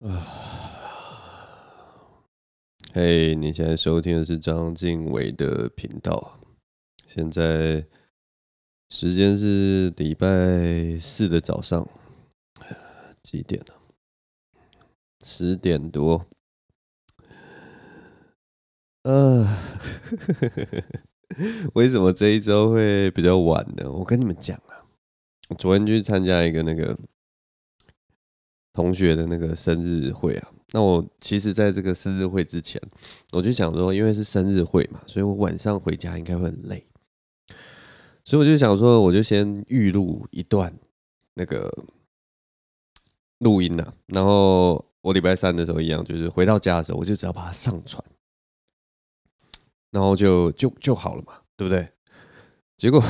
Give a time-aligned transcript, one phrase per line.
[0.00, 0.26] 啊，
[2.92, 6.38] 嘿，你现在收听的是张晋唯的频道。
[7.06, 7.86] 现在
[8.90, 11.88] 时间是礼拜四的早上，
[13.22, 13.74] 几点了？
[15.24, 16.26] 十点多。
[19.04, 19.48] 呃，
[21.72, 23.90] 为什么这一周会比较晚呢？
[23.90, 24.84] 我跟你们讲啊，
[25.48, 26.98] 我昨天去参加一个那个。
[28.76, 32.78] 同学的那个生日会啊，那我其实在这个生日会之前，
[33.32, 36.86] 我就想说，因为是生日会嘛，所以我晚上回家应该会很累，
[38.22, 40.72] 所以我就想说，我就先预录一段
[41.32, 41.72] 那个
[43.38, 48.04] 录音啊，然后我礼拜三的时候一样，就是回到家的时候，我就只要把它上传，
[49.90, 51.88] 然后就就就好了嘛，对不对？
[52.76, 53.02] 结果。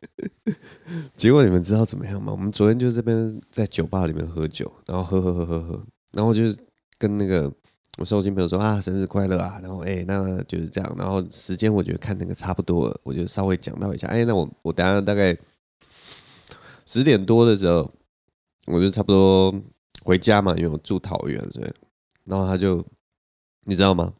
[1.16, 2.32] 结果你们知道怎么样吗？
[2.32, 6.56] 我们昨天就这边在酒吧里面喝酒，然后喝喝喝喝喝，然后就是
[6.98, 7.52] 跟那个
[7.98, 15.36] 我寿星朋友说啊，生日快乐啊，然后哎、那就是这样，然后时间我觉得看那个差不多了，我就稍微讲到一下，哎、那我我等下大概
[16.86, 17.92] 十点多的时候，
[18.66, 19.54] 我就差不多
[20.02, 21.72] 回家嘛，因为我住桃园，所以，
[22.24, 22.84] 然后他就
[23.64, 24.14] 你知道吗？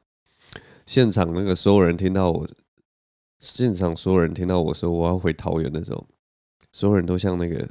[0.84, 2.46] 现场那个所有人听到我。
[3.40, 6.06] 现场所有人听到我说我要回桃园的时候，
[6.72, 7.68] 所有人都像那个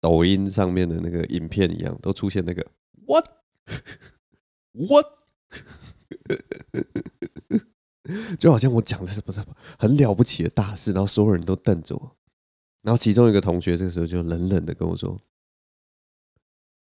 [0.00, 2.66] 抖音上面的那个影片一样，都出现那个
[3.06, 3.24] what
[4.72, 5.06] what，
[8.38, 12.16] 就好像我讲的什么什么很了不起的大事，然后所有人都瞪着我，
[12.82, 15.20] 然后其中一个同学这个时候就冷冷的跟我说：“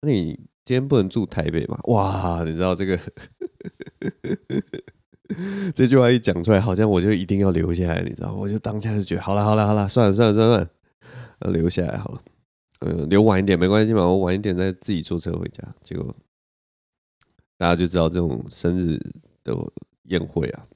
[0.02, 2.98] 那你今天不能住台北吗？”哇，你知道这个。
[5.74, 8.34] 这句话一讲出来，好像我就一定要留下来，你知道吗？
[8.34, 10.68] 我就当下就觉得，好了好了好了，算了算了算了，
[11.52, 12.22] 留下来好了。
[12.80, 15.62] 嗯，留晚一点没关系嘛，我晚一点再自己坐车回家。
[15.82, 16.14] 结果
[17.56, 18.98] 大家就知道这种生日
[19.44, 19.56] 的
[20.04, 20.66] 宴会啊。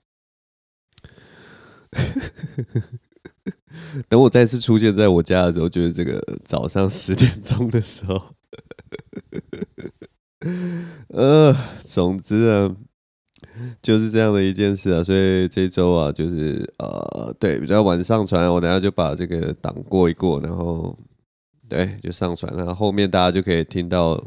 [4.09, 8.35] 等我再次出现在我家的时候，就是这个早上十点钟的时候。
[11.09, 12.77] 呃，总之啊。
[13.83, 20.97] 就是这样的一件事啊，所以这周啊，就是呃，对，比较晚上传，我等下就把这个档过一过，然后
[21.69, 24.23] 对，就上传，然后后面大家就可以听到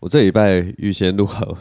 [0.00, 1.58] 我这礼拜预先录好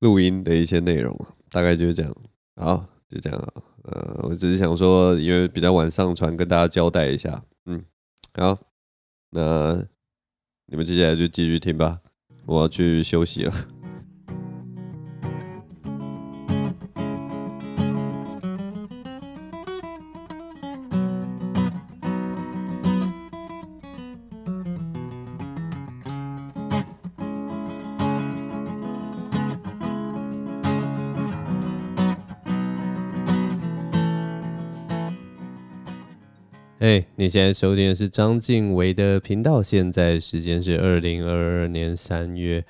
[0.00, 1.18] 录音的一些内容，
[1.50, 2.14] 大概就是这样。
[2.56, 3.48] 好，就这样啊，
[3.84, 7.82] 呃，我只是想说，因为比较晚上传，跟大家交代一下，嗯，
[8.34, 8.58] 好，
[9.30, 9.84] 那
[10.66, 12.00] 你们接下来就继续听吧，
[12.46, 13.52] 我要去休息了。
[37.24, 39.62] 你现在收听的是张静伟的频道。
[39.62, 42.66] 现在时间是二零二二年三月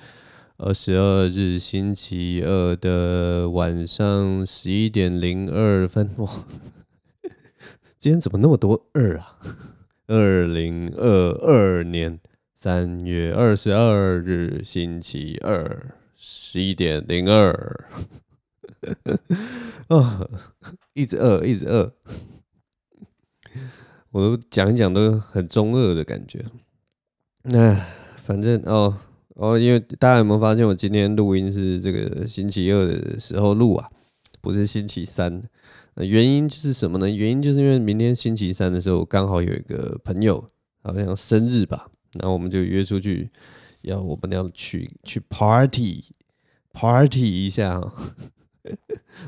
[0.55, 6.09] 二十二日星期二的晚上十一点零二分。
[6.19, 6.45] 哇，
[7.99, 9.35] 今天怎么那么多二啊？
[10.07, 12.17] 二零二二年
[12.55, 17.85] 三月二十二日星期二十一点零二。
[19.91, 20.25] 啊，
[20.93, 21.91] 一直饿，一直饿。
[24.15, 26.45] 我都讲一讲都很中二的感觉，
[27.43, 28.97] 那反正哦
[29.35, 33.89] 哦，因为大家有没有发现我今天录音是这个星期二的时候录啊，
[34.39, 35.43] 不是星期三？
[35.95, 37.09] 原因是什么呢？
[37.09, 40.47] 原因就是因为明天星期三的时候刚好有一个朋友
[40.81, 43.29] 好像生日吧，然后我们就约出去，
[43.81, 46.05] 要我们要去去 party
[46.71, 47.81] party 一下。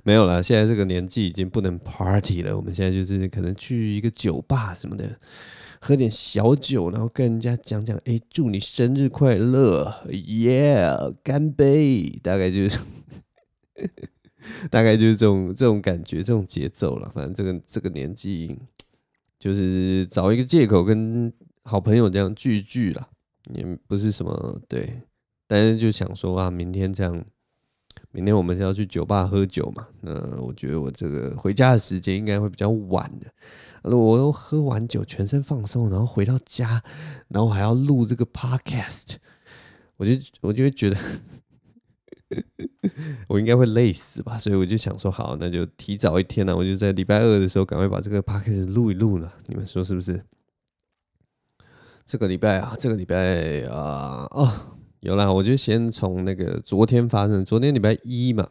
[0.07, 2.55] 没有啦，现在这个年纪已经不能 party 了。
[2.55, 5.19] 我们现在就是可能去一个酒吧什么的，
[5.81, 10.87] 喝点小酒，然后跟人家讲讲，哎，祝你生日快乐，耶，
[11.21, 12.79] 干杯，大概就是，
[14.71, 17.11] 大概就是这种这种感觉，这种节奏了。
[17.13, 18.57] 反正这个这个年纪，
[19.37, 21.33] 就是找一个借口跟
[21.65, 23.09] 好朋友这样聚聚了，
[23.53, 25.01] 也不是什么对，
[25.47, 27.25] 但是就想说啊，明天这样。
[28.11, 29.87] 明天我们是要去酒吧喝酒嘛？
[30.01, 33.27] 那我觉得我这个回家的时间应该会比较晚的。
[33.83, 36.83] 如果我都喝完酒，全身放松，然后回到家，
[37.27, 39.15] 然后还要录这个 podcast，
[39.97, 40.97] 我就我就会觉得
[43.29, 44.37] 我应该会累死吧。
[44.37, 49.31] 所以我就想说，好，那就提早一天呢，我就在礼拜二的时候赶快把这个 podcast 录一录了。
[49.45, 50.23] 你们说是不是？
[52.05, 54.76] 这个礼拜啊，这个礼拜啊，哦。
[55.07, 58.45] 有啦，我就先从那个昨天发生，昨天礼拜一嘛，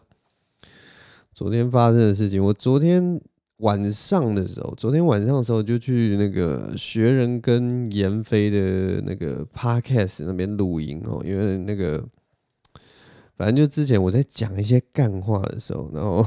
[1.35, 2.43] 昨天发生的事情。
[2.43, 3.20] 我昨天
[3.58, 12.03] 晚上的时候，昨天晚上的时候就去那个学人跟严飞的那个 podcast 那边录音哦，因为那个
[13.37, 16.25] 反正就之前我在讲一些干话的时候，然后。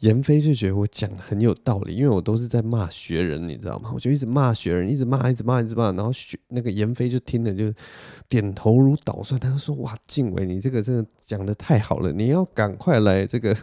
[0.00, 3.90] 严飞就觉得我讲的很有道理，因为我都是在骂学人，你知道吗？
[3.94, 5.92] 我就一直骂学人，一直骂，一直骂，一直骂。
[5.92, 7.72] 然后学那个严飞就听了就
[8.28, 13.56] 点头如捣蒜，他就说：“哇，静伟，你这个真的讲的太好了，你要赶快来这个，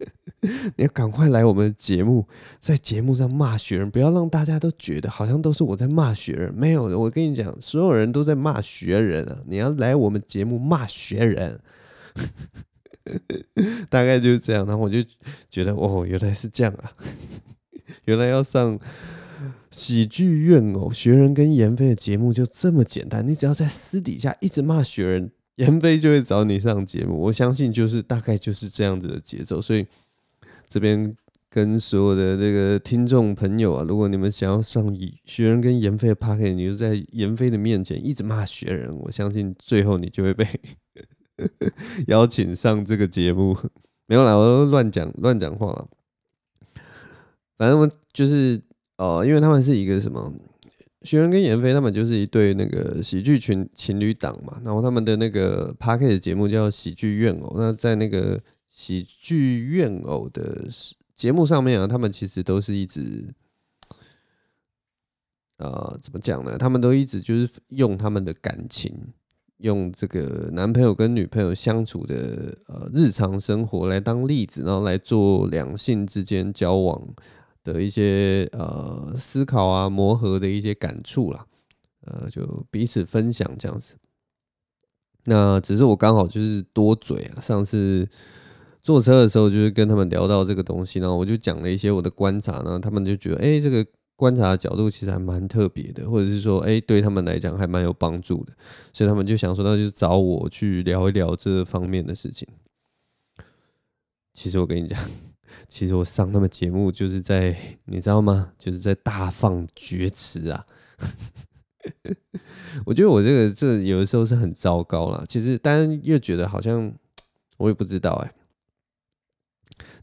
[0.40, 2.26] 你要赶快来我们的节目，
[2.58, 6.54] 在节目上骂学人，不要让大家都觉得好像都是我在骂学人。
[6.54, 9.38] 没有，我跟你讲，所有人都在骂学人啊！
[9.46, 11.60] 你要来我们节目骂学人。”
[13.88, 14.98] 大概就是这样，然后我就
[15.50, 16.92] 觉得哦，原来是这样啊！
[18.04, 18.78] 原来要上
[19.70, 27.16] 喜剧院哦，学人跟严飞的节目就这么简单，你只要在私底下一直骂学人，严飞就会找你上节目。
[27.16, 29.86] 我相信就是大概就是这样子的节奏，所以
[30.68, 31.12] 这边
[31.48, 34.94] 跟所有的这个听众朋友啊，如果你们想要上
[35.24, 40.46] 学人跟严飞的 podcast，你就在严飞的面前一直骂学人，我相信最后你就会被。
[42.08, 43.56] 邀请上这个节目
[44.06, 45.88] 没有啦，我都乱讲乱讲话。
[47.56, 48.60] 反正就是
[48.96, 50.32] 呃，因为他们是一个什么
[51.02, 54.60] 学人跟严飞，他们就是一对那个喜剧群情侣档嘛。
[54.64, 57.54] 然后他们的那个 Podcast 节目叫喜剧怨偶。
[57.56, 60.68] 那在那个喜剧怨偶的
[61.14, 63.34] 节目上面啊，他们其实都是一直
[65.58, 66.56] 呃，怎么讲呢？
[66.56, 69.12] 他们都一直就是用他们的感情。
[69.60, 77.00] 用这个男朋友跟女朋友相处的呃日常生活来当例子，然后来做两性之间交往
[77.62, 81.46] 的一些呃思考啊、磨合的一些感触啦，
[82.06, 83.94] 呃，就彼此分享这样子。
[85.26, 88.08] 那只是我刚好就是多嘴啊，上次
[88.80, 93.86] 坐车的时候就是跟他们聊到这个东西，然后我就讲了一些我的观察，然后他们就觉得，哎，这个。
[94.20, 98.52] 观察的角度其实还蛮特别的，或者是说，哎，对他们来讲还蛮有帮助的，
[98.92, 102.46] 所以他们就想说，那就找我去聊一聊这方面的事情。
[104.34, 105.00] 其实我跟你讲，
[105.70, 107.56] 其实我上他们节目就是在，
[107.86, 108.52] 你知道吗？
[108.58, 110.66] 就是在大放厥词啊！
[112.84, 115.24] 我觉得我这个这有的时候是很糟糕啦。
[115.26, 116.92] 其实，当然又觉得好像
[117.56, 118.34] 我也不知道哎、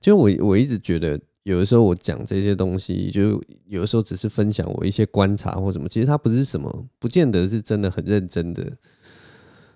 [0.01, 1.21] 就我我一直觉得。
[1.47, 8.73] 有的时候我讲这些东西，就有的时候只是分享我一些观察或什么，其实它不是什么，不见得是真的很认真的，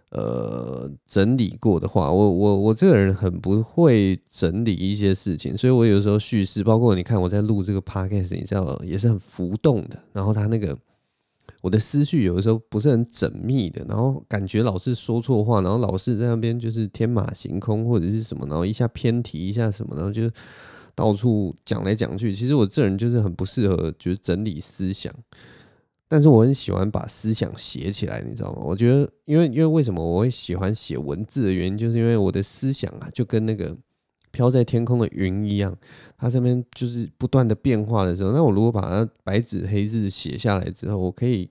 [0.09, 10.77] 呃，整理过的话，我我我这个人很不会整理一些事情，所以我有时候叙事，包括你看我在录这个 podcast，你知道也是很浮动的，然后他那个
[11.61, 20.29] 我的思绪有的时候不是很缜密的，然后感觉老是说错话，然后老是在那边就是天马行空或者是什么，然后一下偏题一下什么，然后就。
[20.95, 25.13] 到处讲来讲去，其实我这人就是很不适合，就是整理思想。
[26.07, 28.61] 但是我很喜欢把思想写起来，你知道吗？
[28.63, 33.77] 我觉得，因为因为为什么我会喜欢写文字的原因，就是因为我的思想啊，就跟那个
[34.29, 35.73] 飘在天空的云一样，
[36.17, 41.49] 它这边就是不断的变化的时候，那我如果把它白纸黑字写下来之后，我可以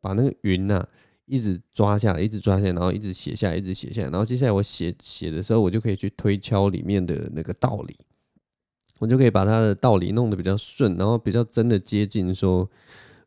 [0.00, 0.86] 把那个云啊
[1.24, 7.96] 一直抓下来，一直抓下来，然后一直写下来，一直写下来，然后接下来我写写的时候，我就可以去推敲里面的那个道理。
[8.98, 12.68] 我就可以把他的道理弄得比较顺，然后比较真的接近说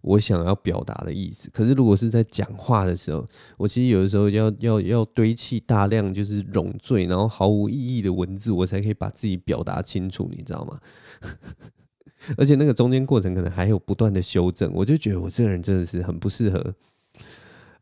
[0.02, 1.50] 我想要表达的意思。
[1.52, 3.26] 可是如果是在讲话的时候，
[3.58, 10.80] 我其实有的时候要要要堆砌大量就是冗赘，然后毫无意义的文字，我才可以把自己表达清楚，你知道吗？
[12.36, 16.74] 而且那个中间过程可能还有不断的修正，我就觉得我这个人真的是很不适合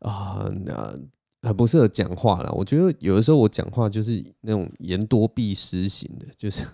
[0.00, 0.98] 啊，那
[1.42, 2.52] 很不适合讲话了。
[2.52, 6.64] 我觉得有的时候我讲话就是那种言多必失型的，就是。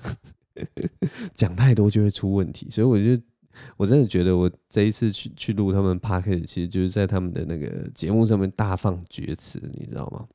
[1.35, 3.23] 讲太多就会出问题，所以我就
[3.77, 10.27] 我真的觉得我这一次去去录他们 p a r k e 其实就是在他们的那个节目上面大放厥词，你知道吗？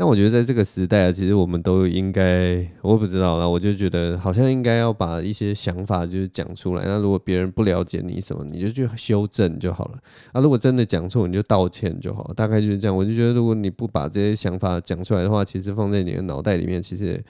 [0.00, 6.84] 但我觉得在这个时代啊，其实我们都应该，我不知道啦，我就觉得好像应该要把一些想法就是讲出来。
[6.86, 9.98] 那如果别人不了解你什么，你就去修正就好了。
[10.32, 12.32] 啊，如果真的讲错，你就道歉就好。
[12.34, 12.96] 大概就是这样。
[12.96, 17.22] 我就觉得，如果你不把这些想法讲出来的话，其实放在你的脑袋里面，其实。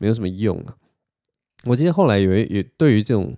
[0.00, 0.76] 没有什么用啊！
[1.64, 3.36] 我记得后来有也对于这种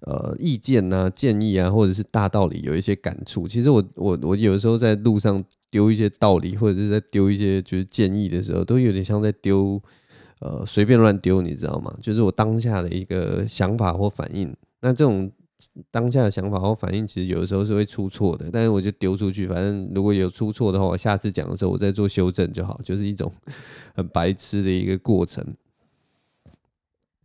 [0.00, 3.46] 呃意见啊、建议啊，或者是大道理有一些感触。
[3.46, 9.82] 其实我我我有时候在路上丢一些道理，或者是在丢一些就是建议的时候，都有点像在丢
[10.40, 11.94] 呃随便乱丢，你知道吗？
[12.00, 14.54] 就是我当下的一个想法或反应。
[14.80, 15.30] 那这种
[15.90, 18.50] 当下的想法或反应，其实有的时候是会出错的。
[18.52, 23.32] 但是我就丢出去，反正如果有出错的话，我下次讲的时候我再做修正就好，就是一种
[23.94, 25.44] 很白痴的一个过程。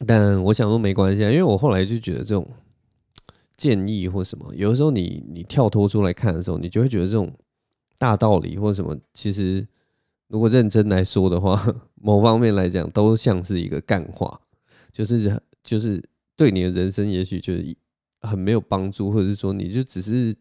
[0.08, 2.48] 但我想说没关系啊，因为我后来就觉得这种
[3.56, 7.32] 建议或什么，有的时候你你跳脱出来看的时候，你就会觉得这种
[8.02, 9.68] 大道理或什么，其实
[10.28, 11.64] 如果认真来说的话，
[12.02, 14.42] 某方面来讲都像是一个干话，
[14.92, 16.04] 就是就是
[16.36, 17.78] 对你的人生也许就是
[18.22, 20.36] 很没有帮助，或者是说你就只是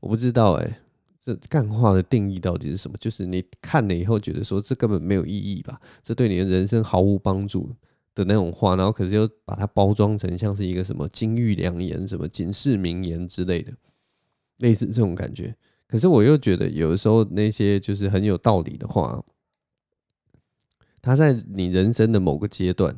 [0.00, 0.80] 我不知道哎、
[1.24, 2.98] 这干话的定义到底是什么？
[3.00, 7.74] 就是你看了以后觉得说这根本没有意义吧，这对你的人生毫无帮助。
[8.12, 13.72] 的那种话，然后可是又把它包装成像是一个什么金玉良言、什么警世名言之类的，
[14.58, 15.54] 类似这种感觉。
[15.90, 19.24] 可是我又觉得，有的时候那些就是很有道理的话，
[21.02, 22.96] 它在你人生的某个阶段，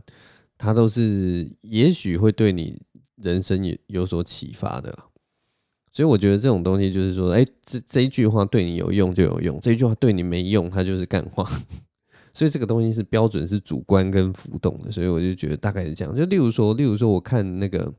[0.58, 2.82] 它都是也许会对你
[3.16, 4.99] 人生也有所启发的。
[5.90, 11.44] 所以我觉得这种东西就是说，哎，这这一句话对你有用就有用，这一句话对你没用，它就是干话。
[12.34, 16.16] 所以这个东西是标准是主观跟浮动的，所以我就觉得大概是这样。
[16.16, 17.92] 就例如说，例如说，我看那个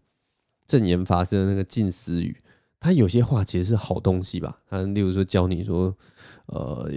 [0.65, 2.35] 证严法师的那个近思语，
[2.83, 4.59] 他有些话其实是好东西吧。
[4.69, 5.95] 他例如说教你说，
[6.47, 6.89] 呃，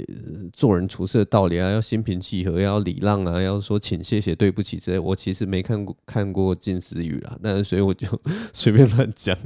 [0.52, 4.99] 做人处事的道理啊，要心平气和，要礼让啊，要说请谢谢对不起之类。
[4.99, 8.09] 我其实没看过看过近思语啦， 但是所以我就
[8.52, 9.38] 随便乱讲。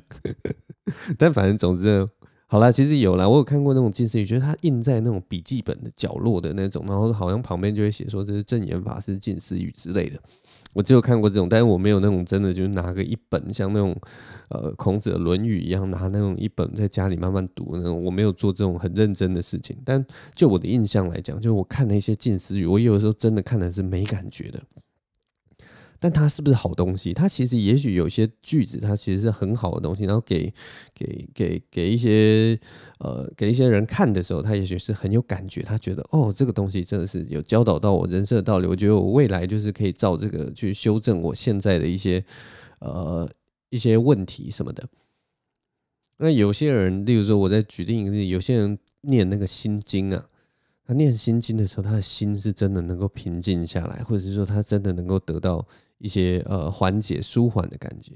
[1.19, 2.09] 但反正总之。
[2.53, 10.21] 好啦，其实有啦，我有看过那种近似语，觉得它印在那种笔记本的角落的那种，然后好像旁边就会写说这是证严法师近似语之类的。
[10.73, 13.97] 我只有看过这种，但是我没有那种真的就是拿个一本像那种
[14.49, 19.77] 呃孔子的《论语》一样拿那种一本在家里慢慢读那种，我没有做这种很认真的事情。
[19.85, 24.61] 但就我的印象来讲，就我看那些近似语，我有的时候真的看的是没感觉的。
[26.03, 27.13] 但它是不是好东西？
[27.13, 30.05] 它其实也许有些句子，它其实是很好的东西。
[30.05, 30.53] 然后给
[30.95, 32.59] 给给给一些
[32.99, 35.61] 呃给一些人看的时候，他也许是很有感觉。
[35.63, 38.67] 他觉得哦，这个东西真的是有教导到我人生的道理。
[38.67, 42.25] 我觉得我未来就是可以照这个去修正我现在的一些
[42.81, 43.31] 呃
[43.69, 44.89] 一些问题什么的。
[46.17, 50.27] 那有些人，例如说我在举例一个例，有些人念那个心经啊。
[50.87, 55.65] 他念心经的时候，他的心是真的能够平静下来，或者是说他真的能够得到
[56.01, 58.13] 一些呃缓解、舒缓的感觉。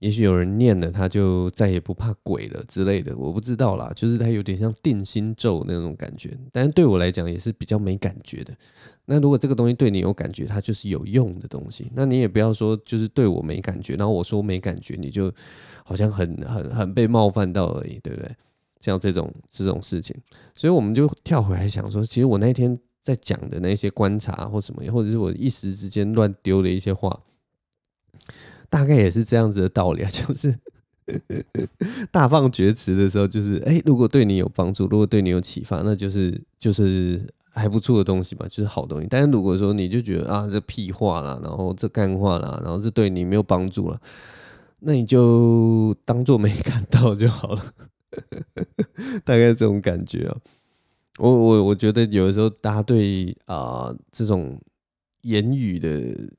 [0.00, 3.90] 也许有人念了，他就再也不怕鬼了之类的，我不知道啦。
[3.96, 8.54] 就是他有点像定心咒那种感觉，但是对我来讲也是比较没感觉的。
[9.06, 11.90] 那如果这个东西对你有感觉，它就是有用的东西。
[11.94, 15.32] 那你也不要说就是对我没感觉，然后我说没感觉，你就
[15.82, 18.30] 好像很很很被冒犯到而已，对不对？
[18.82, 20.14] 像这种这种事情，
[20.54, 27.20] 所以我们就跳回来想说，其实我那天在讲的那些观察或什么，或者是我一时之间乱丢的一些话，
[28.68, 30.52] 大概也是这样子的道理啊， 就是
[32.10, 39.06] 大放厥词的时候，就是哎，如果对你有帮助，如果对你有启发，那就是就是还不错的东西嘛，就是好东西。
[39.08, 44.00] 但是如果说你就觉得啊，这屁话啦，然后这干话啦，然后这对你没有帮助了，
[44.80, 47.62] 那你就当做没看到就好了。
[49.24, 50.36] 大概这种感觉啊，
[51.18, 54.60] 我我我觉得有的时候大家对啊、这种
[55.22, 56.30] 言语的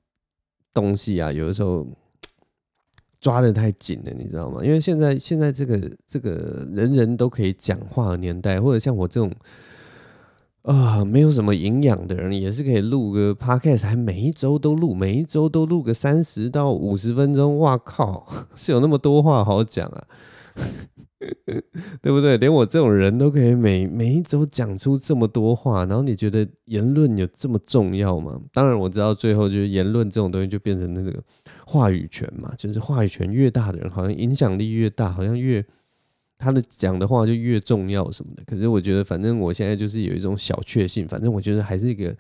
[0.74, 1.86] 东西啊，有的时候
[3.20, 4.64] 抓得太紧了，你知道吗？
[4.64, 9.32] 因为现在现在这个这个人人都可以讲话的年代，或者像我这种
[10.62, 20.08] 啊、没有什么营养的人，也是可以录个 podcast，还每一周都录，每一周都录个三十到五十分钟，哇靠， 是有那么多话好讲啊！
[22.02, 22.38] 对不对？
[22.38, 28.40] 连我这种人都可以每每一周讲出这么多话，然后你觉得言论有这么重要吗？
[28.54, 31.24] 当然我知道，最后就是言论这种东西就变成那个
[31.66, 35.66] 话语权嘛，就是话语权越大的人，好像影响力越大，好像越
[36.38, 38.44] 他的讲的话就越重要什么的。
[38.46, 42.16] 可是我觉得，反正我现在就是有一种小确幸，反正我觉得还是一个。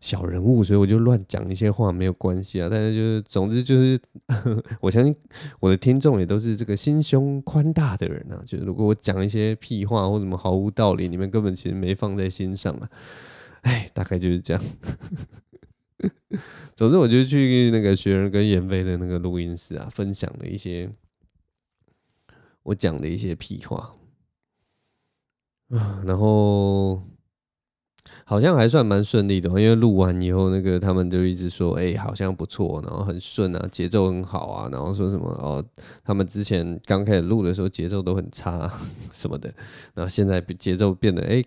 [0.00, 2.68] 小人物，所以我就乱讲一些话没有关系啊。
[2.70, 4.00] 但是就是，总之就是，
[4.80, 5.12] 我相信
[5.58, 8.40] 我的听众也都是这个心胸宽大的人啊。
[8.46, 12.88] 就是如果我讲一些屁话或什么毫无道理，你们根本其实没放在心上啊。
[13.62, 14.62] 哎，大概就是这样。
[16.76, 20.88] 总之，我就去那个学人跟严飞的那个录音室啊，分享了一些
[22.68, 23.96] 我讲的一些屁话
[25.70, 27.02] 啊，然后。
[28.24, 35.64] 好像还算蛮顺利的，因为录完以后，那个他们就一直说，哎、好像不错，然后很顺啊，节奏很好啊，然后说什么哦，
[36.04, 38.70] 他们之前刚开始录的时候节奏都很差
[39.12, 39.52] 什么的，
[39.94, 41.42] 然后现在节奏变得哎、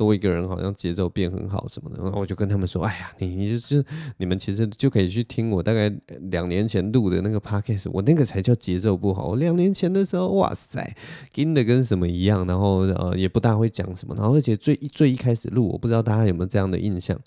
[0.00, 3.84] 多一个人好像节奏变很好什么的，然后我就跟他们说，哎呀，你你就是
[4.16, 5.92] 你们其实就可以去听我大概
[6.30, 9.28] 两年前录的那个 podcast，我那个才叫节奏不好。
[9.28, 10.96] 我两年前的时候，哇塞，
[11.34, 17.20] 跟的跟什么一样，然后呃也不大会讲什么，然后而且最最一开始录，我不知道大家有没有这样的印象。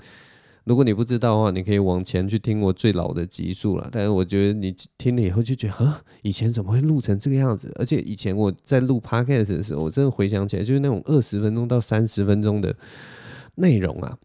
[0.66, 3.90] 如果你不知道的话，你可以往前去听我最老的集数了。
[3.92, 7.70] 但是我觉得你听了以后就觉得，啊，以前怎么会录成这个样子？
[7.78, 12.76] 而且以前我在录 podcast 的时候，我真的回想起来，就是那种二十分钟到三十分钟的
[13.56, 14.18] 内容啊，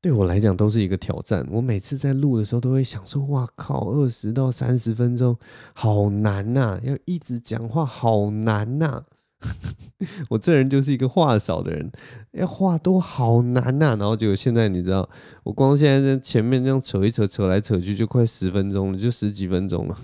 [0.00, 1.46] 对我来讲都是一个挑战。
[1.50, 5.36] 我每次在录的时候都会想说，哇靠，二十到三十分钟
[5.74, 9.04] 好难呐，要一直讲话好难呐。
[10.30, 11.90] 我这人就是一个话少的人，
[12.32, 15.08] 要话多好难呐、然后结果现在你知道，
[15.44, 19.98] 我光现在在前面这样扯一扯，扯来扯去就快十分钟了，就十几分钟了。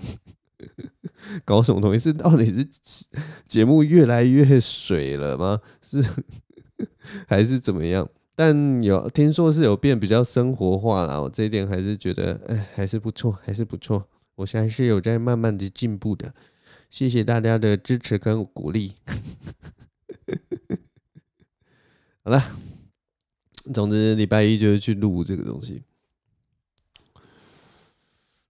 [1.45, 1.99] 搞什么东西？
[1.99, 2.65] 是到底是
[3.45, 5.59] 节目越来越水了吗？
[5.81, 6.03] 是
[7.27, 8.07] 还是怎么样？
[8.35, 14.05] 但有听说是有变比较生活化了，我这一点还是觉得，哎，还是不错，还是不错。
[14.35, 16.33] 我现在是有在慢慢的进步的。
[16.89, 18.93] 谢谢大家的支持跟鼓励。
[22.23, 22.43] 好了，
[23.73, 25.83] 总之礼拜一就是去录这个东西。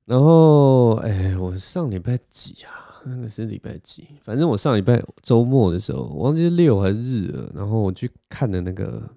[0.05, 3.03] 然后，哎，我上礼拜几啊？
[3.05, 4.07] 那个是礼拜几？
[4.21, 7.51] 反正我上礼拜周末的时候，忘记是六还是日了。
[7.53, 9.09] 然后我去看的那个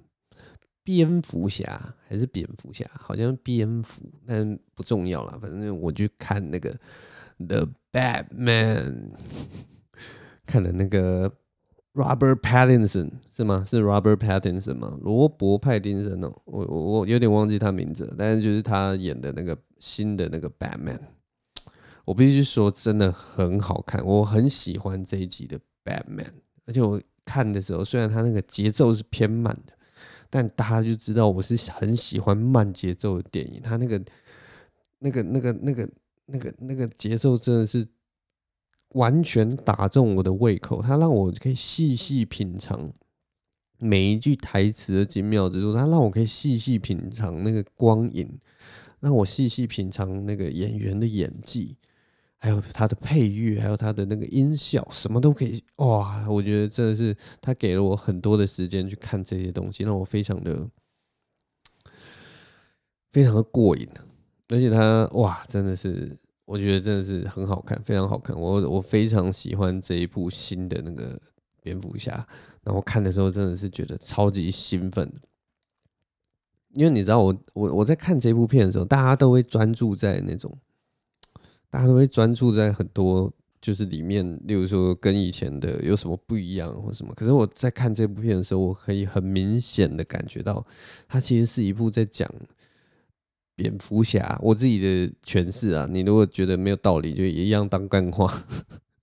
[0.85, 2.85] 蝙蝠侠，还是蝙蝠侠？
[3.01, 5.39] 好像蝙蝠，但不重要了。
[5.41, 6.77] 反正我去看那个。
[7.47, 9.11] The Batman，
[10.47, 11.31] 看了那个
[11.95, 13.65] Robert Pattinson 是吗？
[13.67, 14.99] 是 Robert Pattinson 吗？
[15.03, 21.01] 罗伯·派丁森哦，我我我有点忘记他名字，但是就是他演的那个新的那个 Batman，
[22.05, 26.33] 我必须说真的很好看，我很喜欢这一集的 Batman，
[26.67, 29.73] 而且我看的时候，虽然他那个节奏是偏慢的，
[30.31, 34.03] 但大家就知道我是很喜欢慢节奏的电影，他那个
[35.01, 35.89] 那个那个那个。
[36.33, 37.87] 那个那个节奏真的是
[38.91, 42.93] 完全打中我的胃口，它让我可以细细品尝
[43.79, 48.39] 每一句台词的精妙之处，它让我可以细细品尝那个光影，
[49.01, 51.77] 让我细细品尝那个演员的演技，
[52.39, 56.29] 还有他的配乐，还有他的那个音效，什么都可以哇！
[56.29, 60.69] 我觉得真的是他给了我很多的时间去看这些东西，让我非常的
[63.11, 63.89] 非常的过瘾。
[64.49, 66.19] 而且他哇，真的是，
[66.53, 68.39] 我觉得真的是很好看，非常好看。
[68.39, 71.19] 我我非常喜欢这一部新的那个
[71.63, 72.29] 蝙蝠侠。
[72.63, 75.11] 然后看的时候真的是觉得超级兴奋，
[76.75, 80.55] 因为你知道我我我在看这部片的时候，大家都会专注在那种，
[81.71, 87.15] 大家都会专注在很多就是里面，例如说跟以前的有什么不一样或什么。
[87.15, 90.67] 可是我在看这部片的时候，我可以很明显的感觉到，
[91.09, 92.31] 它其实是一部在讲。
[93.55, 98.45] 蝙蝠侠，我自己的诠释啊，你如果觉得没有道理，就也一样当干话。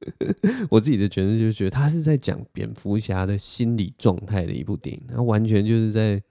[0.71, 6.21] 我自己的诠释就是觉得他是在讲蝙蝠侠的心理状态的一部电影，他完全就是在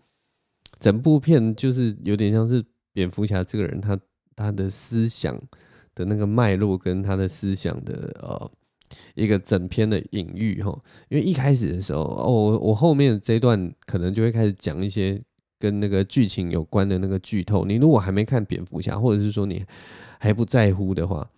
[0.80, 3.98] 整部片就是有点像是蝙蝠侠这个人他
[4.34, 5.38] 他的思想
[5.94, 8.50] 的那个脉络跟他的思想的呃
[9.14, 10.76] 一个整篇的隐喻哈。
[11.08, 15.22] 因为一开始的时候，哦，我后面这一段可能就会开始讲一些。
[15.58, 19.64] 跟那个剧情有关的那个剧透，你如果还没看蝙蝠侠，或者是说你
[20.18, 21.28] 还不在乎的话，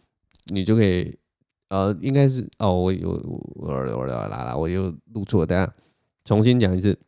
[0.46, 1.16] 你就可以
[1.68, 5.72] 呃，应该是哦，我有我我我啦啦，我又录错了，等下
[6.24, 6.98] 重新讲一次，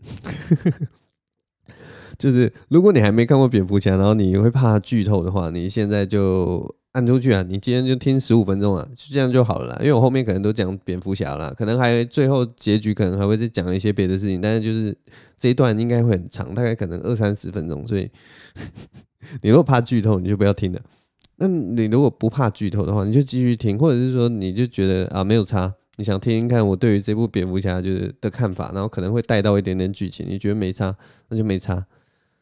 [2.16, 14.96] 就是如果你还没看过蝙蝠侠，然后你会怕剧透的话，你现在就按出去啊，你今天就听十五分钟啊，就这样就好了，因为我后面可能都讲蝙蝠侠了，可能还最后结局可能还会再讲一些别的事情，但是就是。
[15.38, 18.08] 这一段应该会很长，大概可能二三十分钟，所以
[19.42, 20.80] 你如果怕剧透，你就不要听了。
[21.38, 30.96] 那你如果不怕剧透的话，你就继续听，或者是说你就觉得啊没有差，你想听听看我对于这部蝙蝠侠就是的看法，然后可能会带到一点点剧情，你觉得没差，
[31.28, 31.84] 那就没差。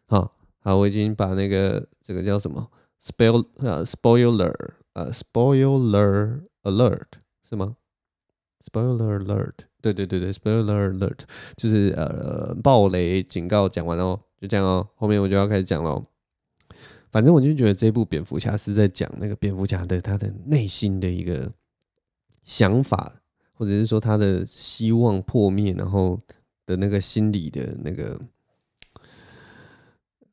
[0.04, 2.68] 好，好，我已经把那个这个叫什么
[3.02, 7.06] spoil 呃 spoiler 呃 spoiler alert
[7.48, 7.76] 是吗
[8.64, 9.54] ？spoiler alert。
[9.82, 11.20] 对对对对，Spoiler Alert，
[11.56, 16.04] 就是呃暴雷警告讲完哦，就这样哦，后面我就要开始讲喽。
[17.10, 21.50] 反正我就觉得这部蝙蝠侠是在讲那个蝙蝠侠的他的内心的一个
[22.44, 23.22] 想法，
[23.54, 26.20] 或者是说他的希望破灭，然后
[26.66, 28.20] 的那个心理的那个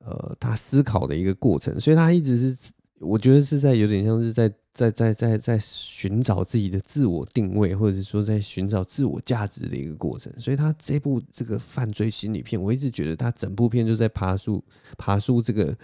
[0.08, 10.32] 呃他思考的一个过程，所以他一直是我觉得是在有点像是在在在在在寻找自己的自我定位，或者是说在寻找自我价值的一个过程。
[10.40, 14.64] 所以他这部这个犯罪心理片，我一直觉得他整部片就在爬树
[14.98, 15.76] 爬树这个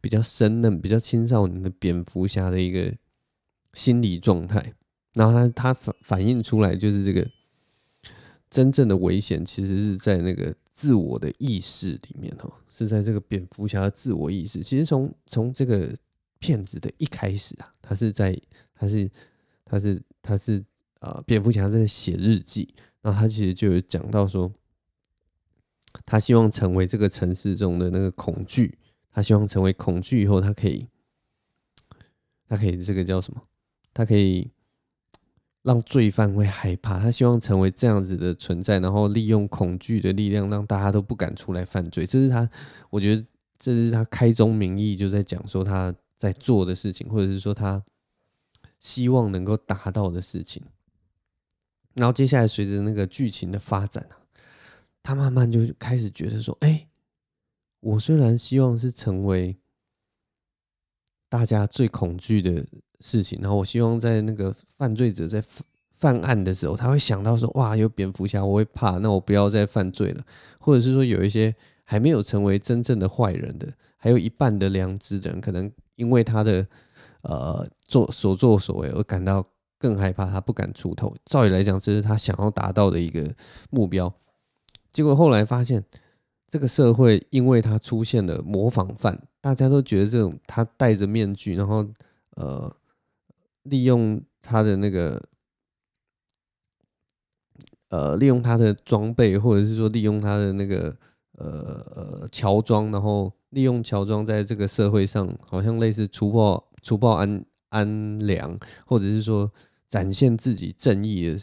[0.00, 2.94] 比较生嫩、比较青少年的蝙蝠侠的一个
[3.72, 4.74] 心理状态。
[5.14, 7.28] 然后他他反反映出来就是这个
[8.48, 14.62] 真正的危险，其实是在那个自我的意识里面哦，是在这个蝙蝠侠的自我意识。
[14.62, 15.94] 其实从从这个。
[16.42, 18.34] 骗子的一开始啊，他是在，
[18.74, 19.10] 他是，
[19.62, 20.64] 他是，他是，
[21.00, 24.50] 呃，蝙蝠侠在写日记，然后他其实就有讲到说，
[26.06, 28.78] 他希望成为这个城市中的那个恐惧，
[29.12, 30.88] 他希望成为恐惧以后，他可以，
[32.48, 33.42] 他可以这个叫什么？
[33.92, 34.50] 他可以
[35.62, 42.06] 让罪犯会害怕，他希望成为这样子的存在，然后利用恐惧的力量，让大家都不敢出来犯罪。
[42.06, 42.48] 这是他，
[42.90, 43.24] 我觉得
[43.58, 45.94] 这是他开宗明义就在讲说他。
[46.20, 47.82] 在做的事情，或者是说他
[48.78, 50.62] 希望能够达到的事情，
[51.94, 54.20] 然后接下来随着那个剧情的发展啊，
[55.02, 56.90] 他慢慢就开始觉得说：“哎，
[57.80, 59.56] 我虽然希望是成为
[61.30, 62.66] 大家最恐惧的
[63.00, 65.42] 事情，然后我希望在那个犯罪者在
[65.92, 70.24] 犯案的时候，他会想到说：哇，有蝙蝠侠，我会怕，那我不要再犯罪了。
[70.58, 76.66] 或者是说，有一些还没有成为真正的坏人的，还有一半的良知的人，可能。”因为他的
[77.20, 79.44] 呃做所作所为而感到
[79.78, 81.14] 更害怕，他不敢出头。
[81.26, 83.30] 照理来讲，这是他想要达到的一个
[83.68, 84.10] 目标。
[84.90, 85.84] 结果后来发现，
[86.48, 91.86] 这个社会因为他出现了模仿犯，大家都觉得这种他戴着面具，然后
[92.36, 92.74] 呃
[93.62, 95.22] 利用他的那个
[97.88, 100.96] 呃利用他的装备，或者是说利用他的那个
[101.32, 103.32] 呃乔装，然后。
[103.50, 109.52] 利用乔装在这个社会上，好像类似除暴除暴安安良，或者是说
[109.88, 111.36] 展现自己正义的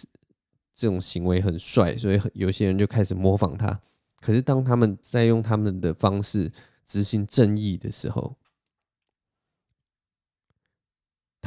[0.73, 3.82] 这种行为很帅，所以有些人就开始模仿他。
[4.21, 6.49] 可是当他们在用他们的方式
[6.86, 8.38] 执行正义的时候，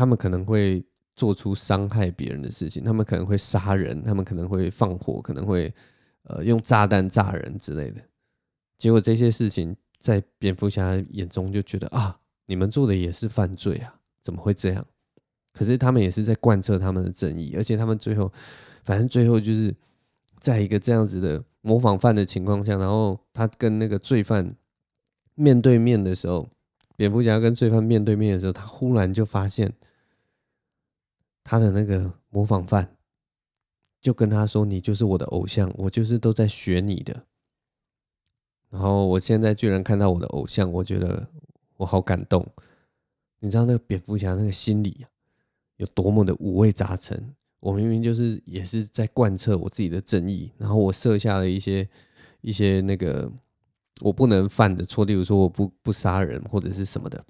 [0.00, 0.82] 他们可能会
[1.14, 5.72] 做出伤害别人的事情，他们可能会杀人，他们可能会放火，可能会
[6.22, 8.00] 呃用炸弹炸人之类的。
[8.78, 9.76] 结果这些事情。
[10.00, 14.86] 在蝙蝠侠眼中就觉得啊，你们做的也是犯罪啊，怎么会这样？
[15.52, 18.32] 可是他们也是在贯彻他们的正义，而且他们最后，
[18.82, 19.76] 反正最后就是
[20.38, 24.56] 在一个这样子的模仿犯的情况下，然后他跟那个罪犯
[25.34, 26.48] 面对面的时候，
[26.96, 29.70] 蝙蝠侠跟罪犯面对面的时候，他忽然就发现
[31.50, 32.96] 他的那个模仿犯
[34.00, 37.26] 就跟他说：“你就是我的偶像，我就是都在学你的。”
[38.70, 41.26] 然后我现在居然看到我的偶像，我觉得
[41.78, 42.46] 我好感动。
[43.40, 45.04] 你知道那个蝙蝠侠那个心里
[45.78, 47.34] 有多么的五味杂陈？
[47.58, 51.88] 我明明就是也是在贯彻我自己的正义，然后我设下了一些
[52.42, 53.28] 一些那个
[54.02, 57.24] 我不能犯的错，例如说我不不杀人或者是什么的。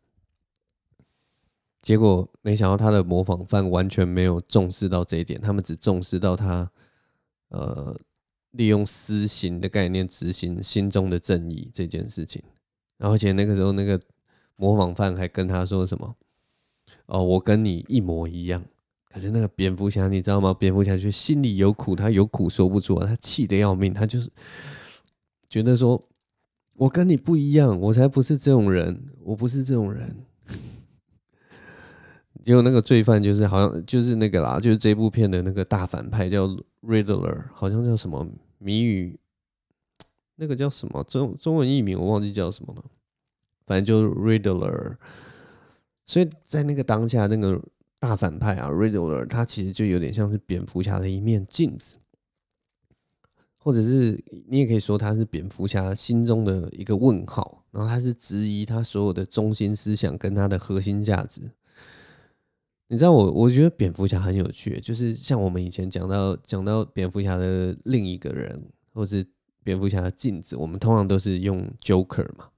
[1.82, 6.70] 结果没想到他的模仿犯完全没有重视到这一点，他们只重视到他
[7.48, 7.98] 呃。
[8.54, 12.42] 利用私刑的概念执行心中的正义这件事情，
[12.98, 14.00] 然后而且那个时候那个
[14.56, 16.16] 模仿犯还跟他说什么？
[17.06, 18.60] 哦，我跟你一模一样。
[19.08, 20.52] 可是那个蝙蝠侠你知道吗？
[20.52, 24.28] 蝙蝠侠却心里有苦，他有苦说不出，他气得要命，他就是
[25.48, 26.08] 觉得说，
[26.74, 30.24] 我跟你不一样，我才不是这种人，我不是这种人。
[32.44, 36.46] 结果那个罪犯就是好像就是那个啦，就是这部片的那个大反派叫
[36.82, 38.26] Riddler，好像叫什么
[38.58, 39.18] 谜语，
[40.36, 42.84] 那个叫什么中中文译名我忘记叫什么了，
[43.66, 44.96] 反正就是 Riddler。
[46.06, 47.62] 所以在那个当下，那个
[47.98, 51.96] 大反派啊 Riddler，他其实就有点像是蝙蝠侠的一面镜子，
[53.58, 61.52] 或者是你也可以说他是蝙蝠侠心中的一个问号，然后他是质疑他所有的中心思想跟他的核心价值。
[62.92, 69.24] 你知道我，我觉得蝙蝠侠很有趣，就是像我们以前讲到讲到蝙蝠侠的另一个人，或是
[69.62, 72.48] 蝙蝠侠的镜子，我们通常都是用 Joker 嘛，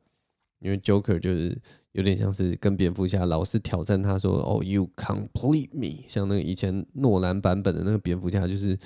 [0.60, 1.60] 因为 Joker 就是
[1.92, 8.78] 有点像是跟蝙蝠侠老是挑战他说，哦，You complete me，像那个以前诺兰版本的那个蝙蝠侠，就是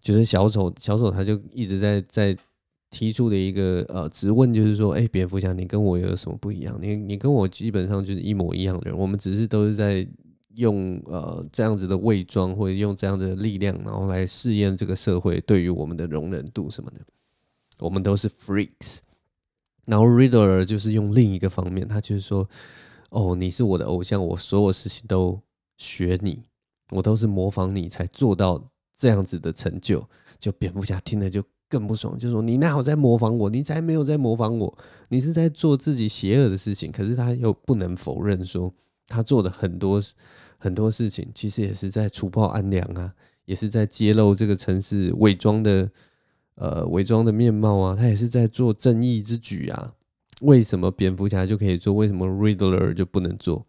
[0.00, 2.34] 觉得小丑小丑他就一直在在
[2.88, 6.78] 提出的一个呃质问，就是说，哎，蝙蝠侠你跟我有什么不一样？
[6.80, 10.08] 你你跟我基本上就是一模一样的人，我们只是都是在。
[10.54, 17.00] 用呃这样子的伪装，或者用这样的力量，然后来试验这个社会对于我们的容忍度什么的。
[17.78, 18.98] 我们都是 freaks。
[19.84, 22.48] 然后 Riddler 就是用另一个方面，他就是说
[23.10, 25.40] ：“哦，你是我的偶像，我所有事情都
[25.76, 26.44] 学你，
[26.90, 28.62] 我都是模仿你才做到
[28.96, 30.08] 这样子的成就。
[30.38, 33.50] 就蝙蝠侠听了就更不爽，就说你哪有在模仿我？
[33.50, 36.92] 你才没有在模仿我，你是在做自己邪恶的事情。
[36.92, 38.72] 可是他又不能否认说，
[39.06, 40.02] 他做的很多
[40.58, 45.90] 很多事情，其实也是在除暴安良啊，也是在揭露这个城市伪装的
[46.54, 49.94] 呃伪装的面貌啊，他也是在做正义之举啊。
[50.40, 51.92] 为什么蝙蝠侠就可以做？
[51.92, 53.66] 为什么 Riddler 就不能做？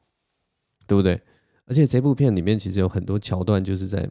[0.88, 1.22] 对不对？
[1.66, 4.10] 而且这部片里面其实有很多桥段，就是在。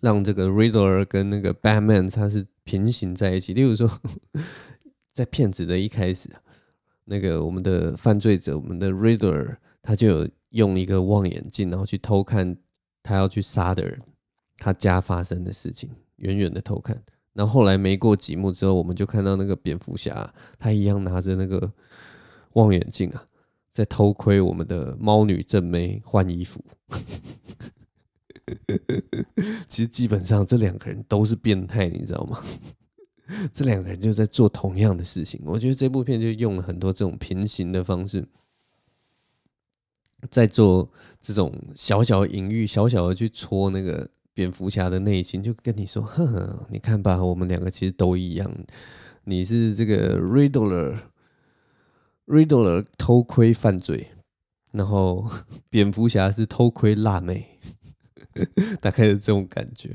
[0.00, 3.54] 让这个 Riddler 跟那个 Batman 他是平行在一起。
[3.54, 3.88] 例如说，
[5.14, 6.28] 在片子的一开始，
[7.04, 12.56] 那个我们的犯罪者，我们的 Riddler，他就有用一个望远镜，然后去偷看
[13.02, 14.00] 他要去杀的人，
[14.56, 17.00] 他家发生的事情，远远的偷看。
[17.34, 21.70] 然后后来没过几幕之后，我们就看到那个蝙蝠侠，他一样拿着那个
[22.54, 23.26] 望远镜啊，
[23.72, 26.64] 在偷窥我们的猫女正妹换衣服。
[29.68, 32.42] 其实基本上这两个人都是变态，你知道吗？
[33.52, 35.40] 这两个人就在做同样的事情。
[35.44, 38.24] 我觉得这部片就用了很多这种平行的方式，
[40.30, 48.50] 在做这种小小隐喻，小小的去戳那个蝙蝠侠的内心，就跟你说：“呵呵，你看吧，我们两个其实都一样。
[49.24, 54.08] 你是这个 Riddler，Riddler 偷窥犯罪，
[54.72, 55.30] 然后
[55.70, 57.50] 蝙蝠侠是偷窥辣妹。”
[58.80, 59.90] 大概是这种感觉，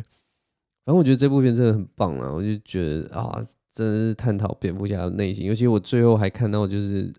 [0.85, 2.31] 反正我觉得这部片真的很棒啊！
[2.33, 5.45] 我就觉得啊，真的是探讨蝙蝠侠的内心。
[5.45, 7.11] 尤其我最后还看到，就是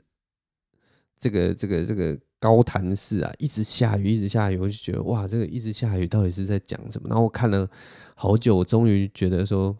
[1.18, 7.08] 这个这个这个高谭市啊，一直下雨，一直下雨，我就觉得哇，这个一直下雨到底是在讲什么？
[7.08, 7.70] 然后我看了
[8.14, 9.76] 好久，我终于觉得说